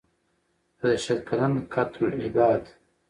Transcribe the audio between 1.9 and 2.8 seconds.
العباد»